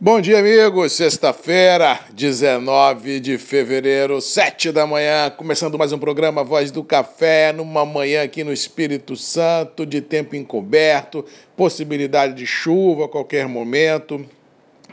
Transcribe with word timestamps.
Bom 0.00 0.20
dia, 0.20 0.38
amigos. 0.38 0.92
Sexta-feira, 0.92 1.98
19 2.12 3.18
de 3.18 3.36
fevereiro, 3.36 4.20
7 4.20 4.70
da 4.70 4.86
manhã, 4.86 5.28
começando 5.28 5.76
mais 5.76 5.92
um 5.92 5.98
programa 5.98 6.44
Voz 6.44 6.70
do 6.70 6.84
Café, 6.84 7.52
numa 7.52 7.84
manhã 7.84 8.22
aqui 8.22 8.44
no 8.44 8.52
Espírito 8.52 9.16
Santo, 9.16 9.84
de 9.84 10.00
tempo 10.00 10.36
encoberto, 10.36 11.24
possibilidade 11.56 12.34
de 12.34 12.46
chuva 12.46 13.06
a 13.06 13.08
qualquer 13.08 13.48
momento. 13.48 14.24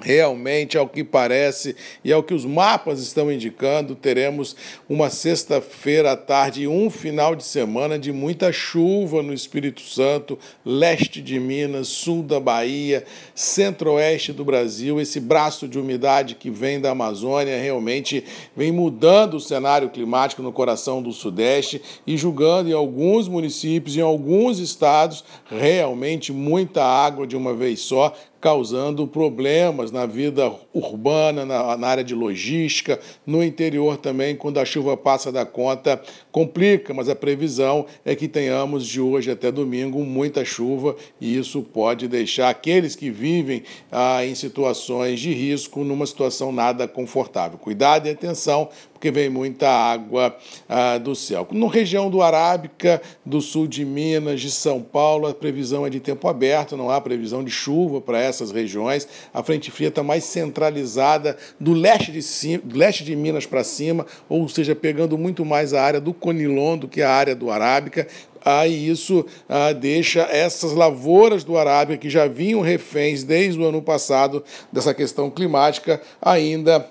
Realmente, 0.01 0.77
ao 0.77 0.89
que 0.89 1.05
parece 1.05 1.73
e 2.03 2.11
ao 2.11 2.21
que 2.21 2.33
os 2.33 2.43
mapas 2.43 2.99
estão 2.99 3.31
indicando, 3.31 3.95
teremos 3.95 4.53
uma 4.89 5.09
sexta-feira 5.09 6.11
à 6.11 6.17
tarde 6.17 6.63
e 6.63 6.67
um 6.67 6.89
final 6.89 7.33
de 7.33 7.45
semana 7.45 7.97
de 7.97 8.11
muita 8.11 8.51
chuva 8.51 9.23
no 9.23 9.33
Espírito 9.33 9.79
Santo, 9.81 10.37
leste 10.65 11.21
de 11.21 11.39
Minas, 11.39 11.87
sul 11.87 12.21
da 12.21 12.41
Bahia, 12.41 13.05
centro-oeste 13.33 14.33
do 14.33 14.43
Brasil. 14.43 14.99
Esse 14.99 15.21
braço 15.21 15.65
de 15.65 15.79
umidade 15.79 16.35
que 16.35 16.49
vem 16.49 16.81
da 16.81 16.91
Amazônia 16.91 17.57
realmente 17.57 18.21
vem 18.55 18.73
mudando 18.73 19.35
o 19.35 19.41
cenário 19.41 19.89
climático 19.89 20.43
no 20.43 20.51
coração 20.51 21.01
do 21.01 21.13
Sudeste 21.13 21.81
e 22.05 22.17
julgando 22.17 22.69
em 22.69 22.73
alguns 22.73 23.29
municípios, 23.29 23.95
em 23.95 24.01
alguns 24.01 24.59
estados, 24.59 25.23
realmente 25.45 26.33
muita 26.33 26.83
água 26.83 27.25
de 27.25 27.37
uma 27.37 27.53
vez 27.53 27.79
só, 27.79 28.13
causando 28.45 29.07
problemas 29.07 29.91
na 29.91 30.05
vida 30.05 30.53
urbana, 30.71 31.43
na, 31.43 31.75
na, 31.75 31.87
área 31.87 32.03
de 32.03 32.13
logística, 32.13 32.99
no 33.25 33.43
interior 33.43 33.97
também, 33.97 34.35
quando 34.35 34.59
a 34.59 34.65
chuva 34.65 34.95
passa 34.95 35.31
da 35.31 35.43
conta, 35.43 35.99
complica, 36.31 36.93
mas 36.93 37.09
a 37.09 37.15
previsão 37.15 37.87
é 38.05 38.13
que 38.13 38.27
tenhamos 38.27 38.85
de 38.85 39.01
hoje 39.01 39.31
até 39.31 39.51
domingo 39.51 40.05
muita 40.05 40.45
chuva 40.45 40.95
e 41.19 41.35
isso 41.35 41.63
pode 41.63 42.07
deixar 42.07 42.49
aqueles 42.49 42.95
que 42.95 43.09
vivem 43.09 43.63
ah, 43.91 44.23
em 44.23 44.35
situações 44.35 45.19
de 45.19 45.33
risco 45.33 45.83
numa 45.83 46.05
situação 46.05 46.51
nada 46.51 46.87
confortável. 46.87 47.57
Cuidado 47.57 48.05
e 48.05 48.11
atenção, 48.11 48.69
porque 49.05 49.11
vem 49.11 49.29
muita 49.29 49.69
água 49.69 50.35
ah, 50.67 50.97
do 50.97 51.15
céu. 51.15 51.47
Na 51.51 51.69
região 51.69 52.09
do 52.09 52.23
Arábica, 52.23 52.99
do 53.23 53.39
sul 53.39 53.67
de 53.67 53.85
Minas, 53.85 54.41
de 54.41 54.49
São 54.49 54.81
Paulo, 54.81 55.27
a 55.27 55.33
previsão 55.33 55.85
é 55.85 55.91
de 55.91 55.99
tempo 55.99 56.27
aberto, 56.27 56.75
não 56.75 56.89
há 56.89 56.99
previsão 56.99 57.43
de 57.43 57.51
chuva 57.51 58.01
para 58.01 58.19
essas 58.19 58.49
regiões. 58.49 59.07
A 59.31 59.43
frente 59.43 59.69
fria 59.69 59.89
está 59.89 60.01
mais 60.01 60.23
centralizada 60.23 61.37
do 61.59 61.71
leste 61.71 62.11
de, 62.11 62.23
cima, 62.23 62.63
leste 62.73 63.03
de 63.03 63.15
Minas 63.15 63.45
para 63.45 63.63
cima, 63.63 64.07
ou 64.27 64.49
seja, 64.49 64.73
pegando 64.73 65.19
muito 65.19 65.45
mais 65.45 65.71
a 65.71 65.83
área 65.83 66.01
do 66.01 66.11
Conilon 66.11 66.75
do 66.75 66.87
que 66.87 67.03
a 67.03 67.11
área 67.11 67.35
do 67.35 67.51
Arábica 67.51 68.07
aí 68.43 68.87
isso 68.87 69.25
ah, 69.49 69.73
deixa 69.73 70.21
essas 70.21 70.73
lavouras 70.73 71.43
do 71.43 71.57
Arábica, 71.57 71.97
que 71.97 72.11
já 72.11 72.27
vinham 72.27 72.61
reféns 72.61 73.23
desde 73.23 73.59
o 73.59 73.65
ano 73.65 73.81
passado 73.81 74.43
dessa 74.71 74.93
questão 74.93 75.31
climática, 75.31 75.99
ainda 76.21 76.87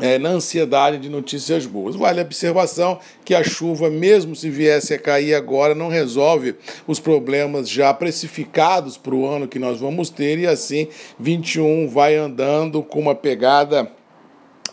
é, 0.00 0.18
na 0.18 0.30
ansiedade 0.30 0.98
de 0.98 1.08
notícias 1.08 1.66
boas. 1.66 1.96
Vale 1.96 2.20
a 2.20 2.24
observação 2.24 2.98
que 3.24 3.34
a 3.34 3.42
chuva, 3.42 3.90
mesmo 3.90 4.36
se 4.36 4.50
viesse 4.50 4.94
a 4.94 4.98
cair 4.98 5.34
agora, 5.34 5.74
não 5.74 5.88
resolve 5.88 6.54
os 6.86 7.00
problemas 7.00 7.68
já 7.68 7.92
precificados 7.94 8.96
para 8.96 9.14
o 9.14 9.26
ano 9.26 9.48
que 9.48 9.58
nós 9.58 9.80
vamos 9.80 10.10
ter, 10.10 10.38
e 10.38 10.46
assim 10.46 10.88
21 11.18 11.88
vai 11.88 12.16
andando 12.16 12.82
com 12.82 13.00
uma 13.00 13.14
pegada 13.14 13.90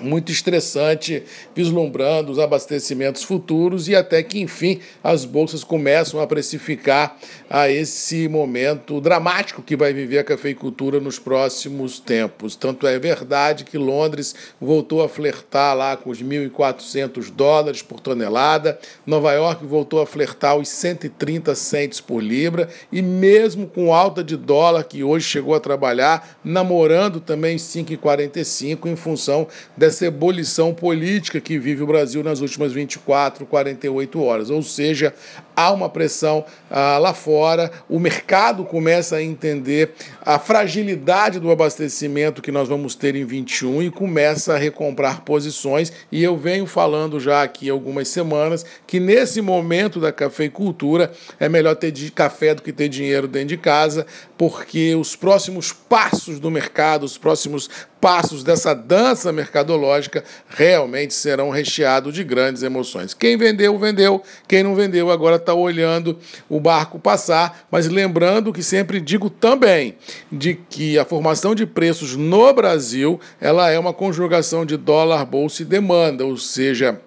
muito 0.03 0.31
estressante, 0.31 1.23
vislumbrando 1.55 2.31
os 2.31 2.39
abastecimentos 2.39 3.23
futuros 3.23 3.87
e 3.87 3.95
até 3.95 4.21
que, 4.21 4.39
enfim, 4.41 4.79
as 5.03 5.25
bolsas 5.25 5.63
começam 5.63 6.19
a 6.19 6.27
precificar 6.27 7.17
a 7.49 7.69
esse 7.69 8.27
momento 8.27 8.99
dramático 8.99 9.61
que 9.61 9.75
vai 9.75 9.93
viver 9.93 10.19
a 10.19 10.23
cafeicultura 10.23 10.99
nos 10.99 11.17
próximos 11.17 11.99
tempos. 11.99 12.55
Tanto 12.55 12.85
é 12.85 12.99
verdade 12.99 13.63
que 13.63 13.77
Londres 13.77 14.35
voltou 14.59 15.01
a 15.01 15.09
flertar 15.09 15.75
lá 15.75 15.95
com 15.95 16.09
os 16.09 16.21
1.400 16.21 17.31
dólares 17.31 17.81
por 17.81 17.99
tonelada, 17.99 18.77
Nova 19.05 19.31
York 19.31 19.65
voltou 19.65 20.01
a 20.01 20.05
flertar 20.05 20.57
os 20.57 20.67
130 20.67 21.55
centes 21.55 22.01
por 22.01 22.21
libra 22.21 22.67
e 22.91 23.01
mesmo 23.01 23.67
com 23.67 23.93
alta 23.93 24.23
de 24.23 24.35
dólar 24.35 24.83
que 24.83 25.03
hoje 25.03 25.27
chegou 25.27 25.55
a 25.55 25.59
trabalhar, 25.59 26.37
namorando 26.43 27.19
também 27.19 27.55
5,45 27.55 28.87
em 28.87 28.95
função 28.95 29.47
dessa 29.77 29.92
ebulição 30.01 30.73
política 30.73 31.41
que 31.41 31.57
vive 31.57 31.83
o 31.83 31.87
Brasil 31.87 32.23
nas 32.23 32.41
últimas 32.41 32.71
24, 32.71 33.45
48 33.45 34.21
horas. 34.21 34.49
Ou 34.49 34.61
seja, 34.61 35.13
há 35.55 35.71
uma 35.71 35.89
pressão 35.89 36.45
ah, 36.69 36.97
lá 36.97 37.13
fora, 37.13 37.71
o 37.89 37.99
mercado 37.99 38.63
começa 38.63 39.15
a 39.15 39.23
entender 39.23 39.93
a 40.21 40.37
fragilidade 40.39 41.39
do 41.39 41.51
abastecimento 41.51 42.41
que 42.41 42.51
nós 42.51 42.67
vamos 42.67 42.95
ter 42.95 43.15
em 43.15 43.25
21 43.25 43.83
e 43.83 43.91
começa 43.91 44.53
a 44.53 44.57
recomprar 44.57 45.21
posições. 45.21 45.91
E 46.11 46.23
eu 46.23 46.37
venho 46.37 46.65
falando 46.65 47.19
já 47.19 47.43
aqui 47.43 47.69
algumas 47.69 48.07
semanas 48.07 48.65
que 48.85 48.99
nesse 48.99 49.41
momento 49.41 49.99
da 49.99 50.11
cafeicultura 50.11 51.11
é 51.39 51.47
melhor 51.49 51.75
ter 51.75 51.91
café 52.11 52.53
do 52.53 52.61
que 52.61 52.71
ter 52.71 52.89
dinheiro 52.89 53.27
dentro 53.27 53.49
de 53.49 53.57
casa, 53.57 54.05
porque 54.37 54.95
os 54.95 55.15
próximos 55.15 55.71
passos 55.71 56.39
do 56.39 56.49
mercado, 56.49 57.03
os 57.03 57.17
próximos 57.17 57.69
passos 58.03 58.43
dessa 58.43 58.75
dança 58.75 59.31
mercadológica 59.31 60.25
realmente 60.49 61.13
serão 61.13 61.49
recheados 61.49 62.13
de 62.13 62.21
grandes 62.21 62.61
emoções. 62.61 63.13
Quem 63.13 63.37
vendeu, 63.37 63.79
vendeu. 63.79 64.21
Quem 64.45 64.61
não 64.61 64.75
vendeu, 64.75 65.09
agora 65.09 65.37
está 65.37 65.53
olhando 65.53 66.19
o 66.49 66.59
barco 66.59 66.99
passar. 66.99 67.65
Mas 67.71 67.87
lembrando 67.87 68.51
que 68.51 68.61
sempre 68.61 68.99
digo 68.99 69.29
também 69.29 69.95
de 70.29 70.53
que 70.53 70.99
a 70.99 71.05
formação 71.05 71.55
de 71.55 71.65
preços 71.65 72.13
no 72.17 72.53
Brasil 72.53 73.21
ela 73.39 73.71
é 73.71 73.79
uma 73.79 73.93
conjugação 73.93 74.65
de 74.65 74.75
dólar, 74.75 75.23
bolsa 75.23 75.61
e 75.61 75.65
demanda, 75.65 76.25
ou 76.25 76.35
seja, 76.35 76.99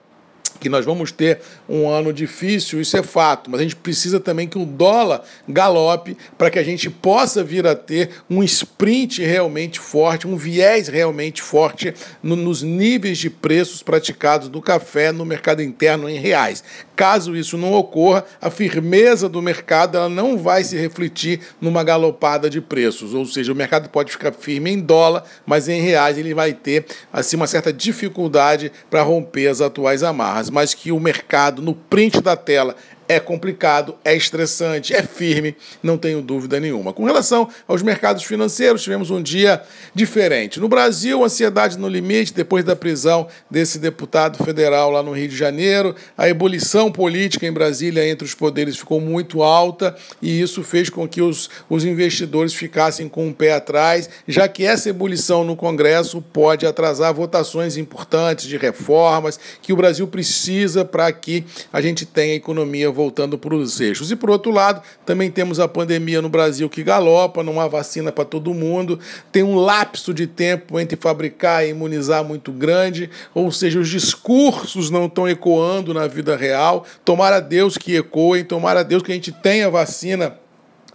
que 0.67 0.71
nós 0.71 0.85
vamos 0.85 1.13
ter 1.13 1.39
um 1.69 1.89
ano 1.89 2.13
difícil, 2.13 2.81
isso 2.81 2.97
é 2.97 3.03
fato, 3.03 3.49
mas 3.49 3.61
a 3.61 3.63
gente 3.63 3.77
precisa 3.77 4.19
também 4.19 4.49
que 4.49 4.59
o 4.59 4.67
dólar 4.67 5.23
galope 5.49 6.17
para 6.37 6.51
que 6.51 6.59
a 6.59 6.63
gente 6.65 6.91
possa 6.91 7.45
vir 7.45 7.65
a 7.69 7.77
ter 7.77 8.11
um 8.29 8.43
sprint 8.43 9.23
realmente 9.23 9.79
forte, 9.79 10.27
um 10.27 10.37
viés 10.37 10.89
realmente 10.89 11.41
forte 11.41 11.95
no, 12.21 12.35
nos 12.35 12.65
níveis 12.65 13.17
de 13.19 13.31
preços 13.31 13.81
praticados 13.81 14.49
do 14.49 14.61
café 14.61 15.13
no 15.13 15.25
mercado 15.25 15.63
interno 15.63 16.09
em 16.09 16.19
reais. 16.19 16.65
Caso 16.97 17.37
isso 17.37 17.57
não 17.57 17.73
ocorra, 17.73 18.25
a 18.41 18.51
firmeza 18.51 19.29
do 19.29 19.41
mercado 19.41 19.97
ela 19.97 20.09
não 20.09 20.37
vai 20.37 20.65
se 20.65 20.77
refletir 20.77 21.41
numa 21.61 21.85
galopada 21.85 22.51
de 22.51 22.61
preços, 22.61 23.15
ou 23.15 23.25
seja, 23.25 23.53
o 23.53 23.57
mercado 23.57 23.89
pode 23.89 24.11
ficar 24.11 24.33
firme 24.33 24.73
em 24.73 24.81
dólar, 24.81 25.23
mas 25.47 25.69
em 25.69 25.81
reais 25.81 26.19
ele 26.19 26.35
vai 26.35 26.53
ter 26.53 26.87
assim 27.13 27.37
uma 27.37 27.47
certa 27.47 27.73
dificuldade 27.73 28.73
para 28.91 29.03
romper 29.03 29.47
as 29.47 29.61
atuais 29.61 30.03
amarras, 30.03 30.51
mas 30.57 30.73
que 30.73 30.91
o 30.91 30.99
mercado 30.99 31.61
no 31.61 31.75
print 31.75 32.23
da 32.23 32.35
tela 32.35 32.75
é 33.09 33.21
complicado, 33.21 33.97
é 34.05 34.15
estressante, 34.15 34.95
é 34.95 35.03
firme, 35.03 35.57
não 35.83 35.97
tenho 35.97 36.21
dúvida 36.21 36.59
nenhuma. 36.59 36.93
Com 36.93 37.05
relação 37.05 37.49
aos 37.67 37.83
mercados 37.83 38.25
financeiros, 38.25 38.83
tivemos 38.83 39.11
um 39.11 39.23
dia 39.23 39.63
diferente. 39.95 40.59
No 40.59 40.69
Brasil, 40.69 41.25
ansiedade 41.25 41.79
no 41.79 41.89
limite 41.89 42.35
depois 42.35 42.65
da 42.65 42.75
prisão 42.75 43.29
desse 43.51 43.79
deputado 43.79 44.43
federal 44.43 44.91
lá 44.91 45.03
no 45.03 45.13
Rio 45.13 45.29
de 45.29 45.37
Janeiro. 45.37 45.95
A 46.17 46.29
ebulição 46.29 46.91
política 46.91 47.47
em 47.47 47.53
Brasília 47.53 48.09
entre 48.09 48.25
os 48.25 48.35
poderes 48.35 48.77
ficou 48.77 49.01
muito 49.01 49.43
alta 49.43 49.97
e 50.21 50.41
isso 50.41 50.63
fez 50.63 50.91
com 50.91 51.07
que 51.07 51.23
os, 51.23 51.49
os 51.69 51.85
investidores 51.85 52.55
ficassem 52.55 53.09
com 53.09 53.25
o 53.25 53.29
um 53.29 53.33
pé 53.33 53.53
atrás, 53.53 54.09
já 54.27 54.49
que 54.49 54.65
essa 54.65 54.89
ebulição 54.89 55.45
no 55.45 55.57
Congresso 55.57 56.21
pode 56.21 56.67
atrasar 56.67 57.15
votações 57.15 57.77
importantes 57.77 58.47
de 58.47 58.57
reformas 58.57 59.39
que 59.63 59.73
o 59.73 59.77
Brasil 59.77 60.07
precisa 60.07 60.85
para 60.85 61.11
que 61.13 61.45
a 61.73 61.81
gente 61.81 62.05
tenha 62.05 62.35
economia 62.35 62.91
voltando 62.97 63.37
para 63.37 63.55
os 63.55 63.81
eixos. 63.81 64.11
E 64.11 64.17
por 64.17 64.31
outro 64.31 64.51
lado, 64.51 64.83
também 65.05 65.31
temos 65.31 65.61
a 65.61 65.69
pandemia 65.69 66.23
no 66.23 66.29
Brasil 66.29 66.69
que 66.69 66.83
galopa, 66.83 67.43
não 67.43 67.61
há 67.61 67.69
vacina 67.69 68.11
para 68.11 68.25
todo 68.25 68.55
mundo, 68.55 68.99
tem 69.31 69.43
um 69.43 69.57
lapso 69.57 70.15
de 70.15 70.27
tempo 70.27 70.81
entre 70.81 70.97
fabricar 70.97 71.65
e 71.65 71.71
imunizar 71.71 72.25
muito 72.25 72.51
grande, 72.51 73.11
ou 73.35 73.53
seja, 73.53 73.79
os 73.79 73.89
discursos 73.89 74.91
não 74.91 75.07
estão 75.07 75.29
ecoando 75.29 75.93
na 75.93 76.07
vida 76.07 76.35
real. 76.35 76.87
Tomara 77.05 77.39
Deus 77.39 77.77
que 77.77 77.95
ecoem, 77.95 78.43
tomara 78.43 78.83
Deus 78.83 79.03
que 79.03 79.13
a 79.13 79.15
gente 79.15 79.31
tenha 79.31 79.69
vacina 79.69 80.39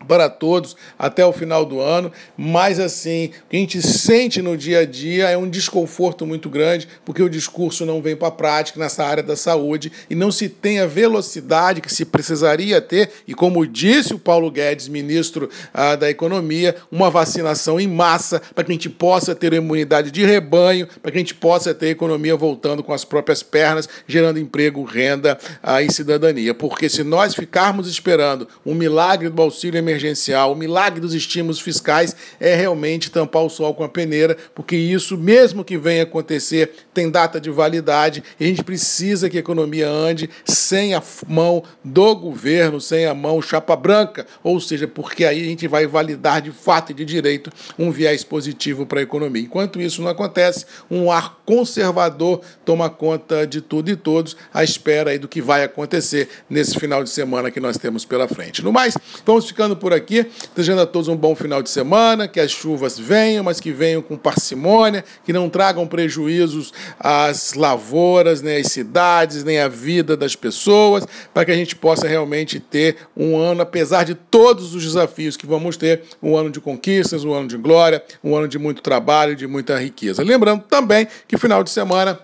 para 0.08 0.30
todos 0.30 0.76
até 0.98 1.26
o 1.26 1.32
final 1.32 1.66
do 1.66 1.80
ano, 1.80 2.12
mas 2.38 2.80
assim, 2.80 3.28
o 3.46 3.50
que 3.50 3.58
a 3.58 3.60
gente 3.60 3.82
sente 3.82 4.42
no 4.42 4.58
dia 4.58 4.80
a 4.80 4.86
dia 4.86 5.30
é 5.30 5.38
um 5.38 5.50
desconforto 5.50 6.26
muito 6.26 6.50
grande, 6.50 6.88
porque 7.06 7.22
o 7.22 7.30
discurso 7.30 7.86
não 7.86 8.02
vem 8.02 8.16
para 8.16 8.28
a 8.28 8.32
prática 8.32 8.80
nessa 8.80 9.04
área 9.04 9.24
da 9.24 9.36
saúde 9.36 9.92
e 10.10 10.16
não 10.16 10.32
se 10.32 10.50
tem 10.50 10.80
a 10.80 10.86
velocidade 10.86 11.82
que 11.82 11.94
se 11.94 12.06
precisaria 12.06 12.82
ter, 12.82 13.12
e 13.28 13.34
como 13.34 13.66
disse 13.66 14.14
o 14.14 14.20
Paulo 14.20 14.52
Guedes, 14.52 14.88
ministro 14.88 15.50
ah, 15.74 15.96
da 15.96 16.10
Economia, 16.10 16.76
uma 16.92 17.10
vacinação 17.10 17.80
em 17.80 17.88
massa 17.88 18.42
para 18.54 18.64
que 18.64 18.72
a 18.72 18.76
gente 18.76 18.90
possa 18.90 19.34
ter 19.36 19.54
imunidade 19.54 20.12
de 20.12 20.26
rebanho, 20.26 20.88
para 21.02 21.12
que 21.12 21.18
a 21.18 21.22
gente 21.22 21.36
possa 21.36 21.74
ter 21.74 21.88
a 21.88 21.90
economia 21.90 22.36
voltando 22.36 22.84
com 22.84 22.94
as 22.94 23.06
próprias 23.06 23.44
pernas, 23.44 23.88
gerando 24.08 24.40
emprego, 24.40 24.84
renda 24.84 25.38
ah, 25.62 25.82
e 25.82 25.92
cidadania. 25.92 26.54
Porque 26.54 26.90
se 26.90 27.04
nós 27.04 27.34
ficarmos 27.36 27.88
esperando 27.88 28.48
um 28.66 28.74
milagre 28.74 29.30
do 29.30 29.42
auxílio 29.42 29.78
emergencial, 29.78 29.91
emergencial, 29.92 30.54
o 30.54 30.56
milagre 30.56 31.00
dos 31.00 31.14
estímulos 31.14 31.60
fiscais 31.60 32.16
é 32.40 32.56
realmente 32.56 33.12
tampar 33.12 33.44
o 33.44 33.50
sol 33.50 33.74
com 33.74 33.84
a 33.84 33.90
peneira, 33.90 34.38
porque 34.56 34.76
isso, 34.76 35.18
mesmo 35.18 35.64
que 35.64 35.78
venha 35.78 36.04
acontecer, 36.04 36.72
tem 36.94 37.10
data 37.10 37.40
de 37.40 37.50
validade 37.50 38.24
e 38.40 38.46
a 38.46 38.48
gente 38.48 38.64
precisa 38.64 39.30
que 39.30 39.38
a 39.38 39.40
economia 39.40 39.90
ande 39.90 40.30
sem 40.46 40.94
a 40.94 41.04
mão 41.28 41.64
do 41.84 42.16
governo, 42.16 42.80
sem 42.80 43.06
a 43.06 43.14
mão 43.14 43.42
chapa 43.42 43.76
branca, 43.76 44.26
ou 44.44 44.60
seja, 44.60 44.88
porque 44.88 45.26
aí 45.26 45.42
a 45.42 45.46
gente 45.46 45.68
vai 45.68 45.86
validar 45.86 46.42
de 46.42 46.52
fato 46.52 46.92
e 46.92 46.96
de 46.96 47.06
direito 47.06 47.52
um 47.78 47.92
viés 47.92 48.24
positivo 48.24 48.86
para 48.86 49.00
a 49.00 49.04
economia. 49.04 49.42
Enquanto 49.42 49.82
isso 49.82 50.02
não 50.02 50.10
acontece, 50.10 50.66
um 50.90 51.12
ar 51.12 51.42
conservador 51.46 52.42
toma 52.64 52.90
conta 52.90 53.46
de 53.46 53.62
tudo 53.62 53.90
e 53.90 53.96
todos, 53.96 54.38
à 54.54 54.64
espera 54.64 55.12
aí 55.12 55.20
do 55.20 55.28
que 55.28 55.42
vai 55.42 55.64
acontecer 55.64 56.30
nesse 56.50 56.80
final 56.80 57.04
de 57.04 57.10
semana 57.10 57.52
que 57.52 57.60
nós 57.60 57.78
temos 57.78 58.06
pela 58.06 58.28
frente. 58.28 58.64
No 58.64 58.72
mais, 58.72 58.98
vamos 59.26 59.48
ficando 59.48 59.76
por 59.82 59.92
aqui, 59.92 60.28
desejando 60.56 60.82
a 60.82 60.86
todos 60.86 61.08
um 61.08 61.18
bom 61.18 61.36
final 61.36 61.64
de 61.64 61.70
semana, 61.70 62.28
que 62.28 62.40
as 62.40 62.52
chuvas 62.52 63.00
venham, 63.00 63.44
mas 63.44 63.60
que 63.60 63.72
venham 63.72 64.02
com 64.02 64.16
parcimônia, 64.16 65.04
que 65.26 65.34
não 65.34 65.50
tragam 65.50 65.88
prejuízos 65.88 66.72
às 67.00 67.56
lavouras, 67.56 68.44
nem 68.44 68.62
às 68.62 68.68
cidades, 68.68 69.44
nem 69.44 69.60
à 69.60 69.68
vida 69.68 70.16
das 70.16 70.36
pessoas, 70.36 71.04
para 71.34 71.44
que 71.44 71.52
a 71.52 71.56
gente 71.56 71.76
possa 71.76 72.08
realmente 72.08 72.60
ter 72.60 72.98
um 73.18 73.38
ano, 73.38 73.64
apesar 73.64 74.04
de 74.04 74.14
todos 74.14 74.76
os 74.76 74.84
desafios 74.84 75.36
que 75.36 75.48
vamos 75.48 75.76
ter, 75.76 76.04
um 76.22 76.38
ano 76.38 76.52
de 76.52 76.62
conquistas, 76.62 77.26
um 77.26 77.34
ano 77.34 77.48
de 77.48 77.58
glória, 77.58 78.04
um 78.24 78.36
ano 78.36 78.48
de 78.48 78.60
muito 78.60 78.84
trabalho, 78.84 79.36
de 79.36 79.48
muita 79.48 79.80
riqueza. 79.80 80.24
Lembrando 80.24 80.64
também 80.70 81.08
que 81.28 81.38
final 81.38 81.64
de 81.64 81.72
semana 81.72 82.20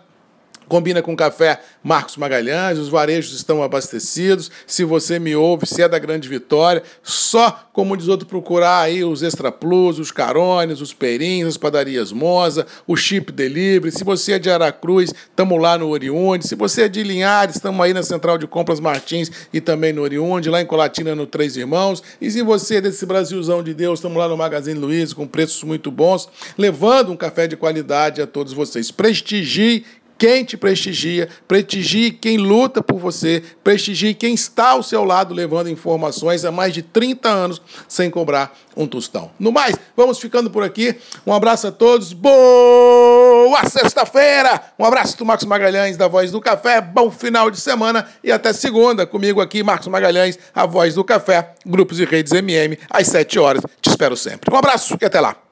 Combina 0.68 1.02
com 1.02 1.16
café 1.16 1.62
Marcos 1.82 2.18
Magalhães, 2.18 2.78
os 2.78 2.90
varejos 2.90 3.34
estão 3.34 3.64
abastecidos. 3.64 4.52
Se 4.66 4.84
você 4.84 5.18
me 5.18 5.36
ouve, 5.36 5.66
se 5.66 5.82
é 5.82 5.88
da 5.88 5.98
Grande 5.98 6.28
Vitória, 6.28 6.84
só, 7.02 7.70
como 7.72 7.96
diz 7.96 8.08
outro, 8.08 8.28
procurar 8.28 8.82
aí 8.82 9.04
os 9.04 9.24
Extra 9.24 9.52
Plus, 9.52 9.98
os 9.98 10.12
Carones, 10.12 10.82
os 10.82 10.94
Perins, 10.94 11.48
as 11.48 11.58
padarias 11.58 12.12
Moza, 12.12 12.68
o 12.86 12.98
Chip 12.98 13.32
Delivery. 13.32 13.92
Se 13.92 14.04
você 14.04 14.34
é 14.34 14.40
de 14.40 14.50
Aracruz, 14.50 15.14
estamos 15.14 15.62
lá 15.62 15.78
no 15.78 15.88
Oriunde. 15.88 16.48
Se 16.48 16.56
você 16.56 16.84
é 16.84 16.90
de 16.90 17.02
Linhares, 17.02 17.56
estamos 17.56 17.86
aí 17.86 17.94
na 17.94 18.04
Central 18.04 18.38
de 18.38 18.46
Compras 18.46 18.80
Martins 18.80 19.32
e 19.54 19.62
também 19.62 19.94
no 19.94 20.02
Oriunde, 20.02 20.50
lá 20.50 20.62
em 20.62 20.66
Colatina, 20.66 21.16
no 21.16 21.26
Três 21.26 21.56
Irmãos. 21.56 22.04
E 22.20 22.30
se 22.30 22.42
você 22.42 22.76
é 22.76 22.82
desse 22.82 23.06
Brasilzão 23.06 23.64
de 23.64 23.74
Deus, 23.74 24.00
estamos 24.00 24.18
lá 24.18 24.28
no 24.28 24.36
Magazine 24.36 24.78
Luiz, 24.78 25.14
com 25.14 25.26
preços 25.26 25.64
muito 25.64 25.90
bons, 25.90 26.28
levando 26.58 27.12
um 27.12 27.16
café 27.16 27.48
de 27.48 27.56
qualidade 27.56 28.22
a 28.22 28.28
todos 28.28 28.52
vocês. 28.52 28.92
Prestigie 28.92 29.86
quem 30.18 30.44
te 30.44 30.58
prestigia, 30.58 31.30
prestigie 31.48 32.12
quem 32.12 32.38
luta 32.38 32.82
por 32.82 33.00
você, 33.00 33.44
prestigie 33.64 34.14
quem 34.14 34.34
está 34.34 34.72
ao 34.72 34.84
seu 34.84 35.04
lado 35.04 35.34
levando 35.34 35.70
informações 35.70 36.44
há 36.44 36.52
mais 36.52 36.74
de 36.74 36.82
30 36.82 37.30
anos 37.30 37.62
sem 37.88 38.10
cobrar 38.10 38.58
um 38.76 38.88
tostão. 38.88 39.32
No 39.40 39.52
mais, 39.52 39.76
vamos 39.96 40.20
ficando 40.20 40.50
por 40.50 40.64
aqui. 40.64 40.96
Um 41.26 41.34
abraço 41.34 41.68
a 41.68 41.72
todos. 41.72 42.14
Boa 42.14 43.64
sexta-feira! 43.66 44.62
Um 44.78 44.86
abraço 44.86 45.18
do 45.18 45.26
Marcos 45.26 45.46
Magalhães, 45.46 45.98
da 45.98 46.08
Voz 46.08 46.32
do 46.32 46.40
Café. 46.40 46.80
Bom 46.80 47.10
final 47.10 47.50
de 47.50 47.60
semana 47.60 48.08
e 48.24 48.32
até 48.32 48.54
segunda. 48.54 49.06
Comigo 49.06 49.42
aqui, 49.42 49.64
Marcos 49.64 49.88
Magalhães, 49.88 50.38
a 50.54 50.66
Voz 50.66 50.96
do 50.96 51.04
Café, 51.04 51.54
Grupos 51.66 52.00
e 52.00 52.06
Redes 52.06 52.34
MM, 52.34 52.78
às 52.90 53.08
7 53.08 53.40
horas. 53.40 53.64
Te 53.82 53.90
espero 53.90 54.16
sempre. 54.16 54.54
Um 54.54 54.58
abraço 54.58 54.98
e 55.02 55.06
até 55.06 55.20
lá. 55.20 55.47